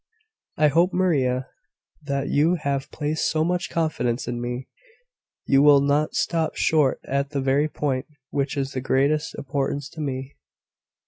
"I 0.57 0.69
hope, 0.69 0.93
Maria, 0.93 1.45
that 2.01 2.23
as 2.23 2.31
you 2.31 2.55
have 2.55 2.89
placed 2.89 3.29
so 3.29 3.43
much 3.43 3.69
confidence 3.69 4.27
in 4.27 4.41
me, 4.41 4.67
you 5.45 5.61
will 5.61 5.79
not 5.79 6.15
stop 6.15 6.55
short 6.55 6.99
at 7.03 7.29
the 7.29 7.39
very 7.39 7.69
point 7.69 8.07
which 8.31 8.57
is 8.57 8.69
of 8.69 8.73
the 8.73 8.81
greatest 8.81 9.35
importance 9.35 9.87
to 9.89 10.01
me." 10.01 10.37